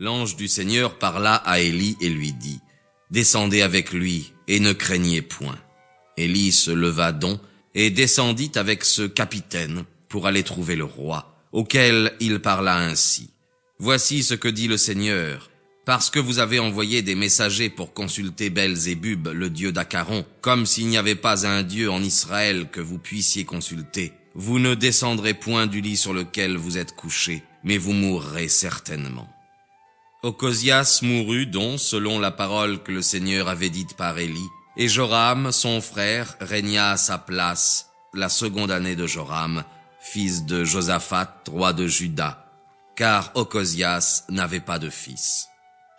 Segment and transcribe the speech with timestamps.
[0.00, 2.60] l'ange du Seigneur parla à Élie et lui dit,
[3.10, 5.58] Descendez avec lui et ne craignez point.
[6.16, 7.40] Élie se leva donc
[7.74, 13.30] et descendit avec ce capitaine pour aller trouver le roi, auquel il parla ainsi.
[13.78, 15.50] Voici ce que dit le Seigneur.
[15.86, 20.88] Parce que vous avez envoyé des messagers pour consulter Belzébub, le dieu d'Acaron, comme s'il
[20.88, 25.66] n'y avait pas un dieu en Israël que vous puissiez consulter, vous ne descendrez point
[25.66, 29.28] du lit sur lequel vous êtes couché, mais vous mourrez certainement.
[30.22, 34.48] Ocosias mourut donc selon la parole que le Seigneur avait dite par Élie,
[34.78, 39.62] et Joram, son frère, régna à sa place la seconde année de Joram,
[40.00, 42.46] fils de Josaphat, roi de Juda,
[42.96, 45.48] car Ocosias n'avait pas de fils.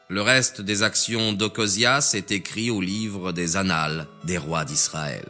[0.10, 5.28] Le reste des actions d'Ocosias est écrit au livre des Annales des rois d'Israël.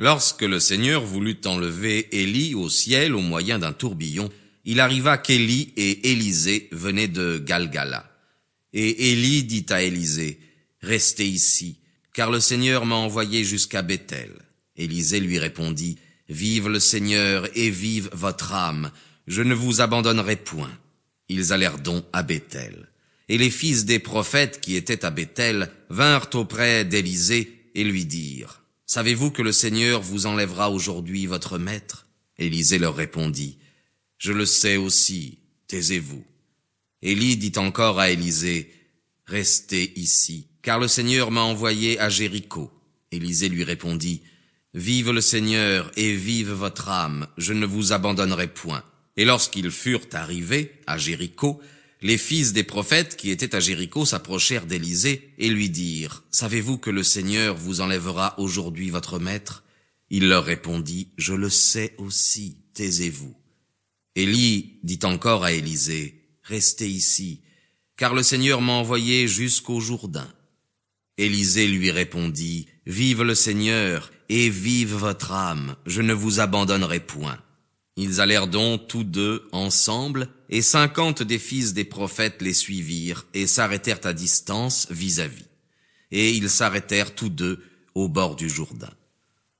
[0.00, 4.28] Lorsque le Seigneur voulut enlever Élie au ciel au moyen d'un tourbillon,
[4.64, 8.08] il arriva qu'Élie et Élisée venaient de Galgala.
[8.72, 10.38] Et Élie dit à Élisée,
[10.82, 11.78] Restez ici,
[12.14, 14.30] car le Seigneur m'a envoyé jusqu'à Bethel.
[14.76, 18.92] Élisée lui répondit, Vive le Seigneur et vive votre âme,
[19.26, 20.70] je ne vous abandonnerai point.
[21.28, 22.88] Ils allèrent donc à Bethel.
[23.28, 28.62] Et les fils des prophètes qui étaient à Bethel vinrent auprès d'Élisée et lui dirent,
[28.90, 32.06] Savez-vous que le Seigneur vous enlèvera aujourd'hui votre maître?
[32.38, 33.58] Élisée leur répondit,
[34.16, 36.24] Je le sais aussi, taisez-vous.
[37.02, 38.72] Élie dit encore à Élisée,
[39.26, 42.72] Restez ici, car le Seigneur m'a envoyé à Jéricho.
[43.12, 44.22] Élisée lui répondit,
[44.72, 48.82] Vive le Seigneur et vive votre âme, je ne vous abandonnerai point.
[49.18, 51.60] Et lorsqu'ils furent arrivés à Jéricho,
[52.00, 56.90] les fils des prophètes qui étaient à Jéricho s'approchèrent d'Élisée et lui dirent, Savez-vous que
[56.90, 59.64] le Seigneur vous enlèvera aujourd'hui votre maître?
[60.10, 63.34] Il leur répondit, Je le sais aussi, taisez-vous.
[64.14, 67.42] Élie dit encore à Élisée, Restez ici,
[67.96, 70.32] car le Seigneur m'a envoyé jusqu'au Jourdain.
[71.18, 77.38] Élisée lui répondit, Vive le Seigneur, et vive votre âme, je ne vous abandonnerai point.
[77.96, 83.46] Ils allèrent donc tous deux ensemble, et cinquante des fils des prophètes les suivirent, et
[83.46, 85.46] s'arrêtèrent à distance vis-à-vis.
[86.10, 87.62] Et ils s'arrêtèrent tous deux
[87.94, 88.92] au bord du Jourdain.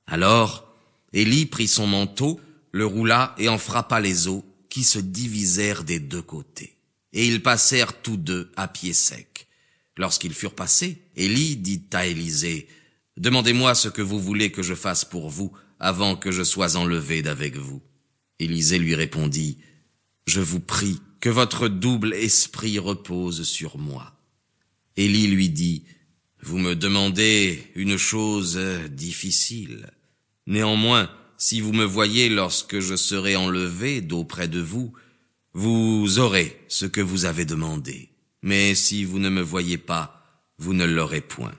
[0.06, 0.74] Alors,
[1.12, 2.40] Élie prit son manteau,
[2.72, 6.76] le roula et en frappa les eaux, qui se divisèrent des deux côtés.
[7.12, 9.48] Et ils passèrent tous deux à pied sec.
[9.96, 12.68] Lorsqu'ils furent passés, Élie dit à Élisée,
[13.16, 17.20] Demandez-moi ce que vous voulez que je fasse pour vous, avant que je sois enlevé
[17.22, 17.82] d'avec vous.
[18.38, 19.58] Élisée lui répondit,
[20.28, 24.12] Je vous prie que votre double esprit repose sur moi.
[24.98, 25.84] Élie lui dit,
[26.42, 28.58] Vous me demandez une chose
[28.90, 29.90] difficile.
[30.46, 34.92] Néanmoins, si vous me voyez lorsque je serai enlevé d'auprès de vous,
[35.54, 38.10] vous aurez ce que vous avez demandé.
[38.42, 40.22] Mais si vous ne me voyez pas,
[40.58, 41.54] vous ne l'aurez point.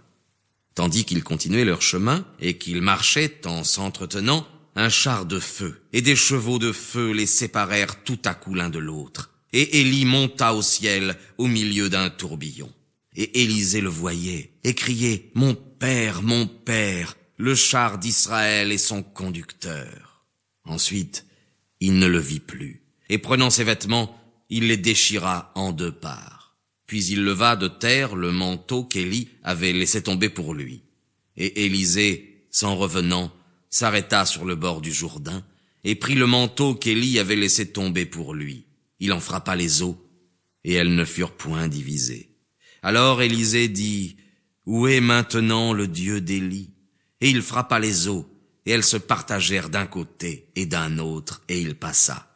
[0.75, 4.47] Tandis qu'ils continuaient leur chemin et qu'ils marchaient en s'entretenant,
[4.79, 8.69] un char de feu et des chevaux de feu les séparèrent tout à coup l'un
[8.69, 9.31] de l'autre.
[9.51, 12.71] Et Élie monta au ciel au milieu d'un tourbillon.
[13.15, 19.03] Et Élisée le voyait et criait, Mon père, mon père, le char d'Israël et son
[19.03, 20.25] conducteur.
[20.63, 21.25] Ensuite,
[21.81, 24.15] il ne le vit plus, et prenant ses vêtements,
[24.49, 26.57] il les déchira en deux parts.
[26.85, 30.83] Puis il leva de terre le manteau qu'Élie avait laissé tomber pour lui.
[31.35, 33.31] Et Élisée, s'en revenant,
[33.69, 35.43] s'arrêta sur le bord du Jourdain,
[35.83, 38.65] et prit le manteau qu'Élie avait laissé tomber pour lui.
[38.99, 39.97] Il en frappa les eaux,
[40.63, 42.35] et elles ne furent point divisées.
[42.81, 44.17] Alors Élisée dit,
[44.65, 46.73] Où est maintenant le Dieu d'Élie?
[47.21, 48.29] Et il frappa les eaux,
[48.65, 52.29] et elles se partagèrent d'un côté et d'un autre, et il passa.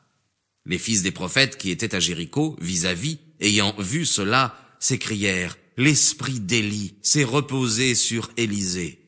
[0.65, 6.95] Les fils des prophètes qui étaient à Jéricho, vis-à-vis, ayant vu cela, s'écrièrent, L'esprit d'Élie
[7.01, 8.99] s'est reposé sur Élisée.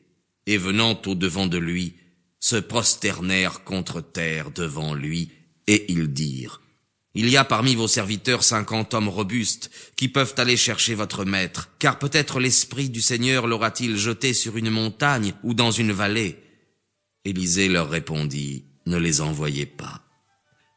[0.46, 1.94] Et venant au devant de lui,
[2.46, 5.32] se prosternèrent contre terre devant lui,
[5.66, 6.62] et ils dirent,
[7.16, 11.70] Il y a parmi vos serviteurs cinquante hommes robustes, qui peuvent aller chercher votre maître,
[11.80, 16.40] car peut-être l'Esprit du Seigneur l'aura-t-il jeté sur une montagne ou dans une vallée.
[17.24, 20.04] Élisée leur répondit, Ne les envoyez pas.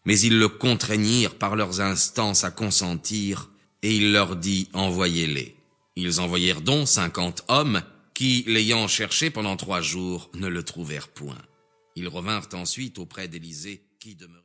[0.05, 3.51] Mais ils le contraignirent par leurs instances à consentir,
[3.83, 5.55] et il leur dit, Envoyez-les.
[5.95, 7.83] Ils envoyèrent donc cinquante hommes,
[8.15, 11.37] qui, l'ayant cherché pendant trois jours, ne le trouvèrent point.
[11.95, 14.37] Ils revinrent ensuite auprès d'Élisée, qui demeurait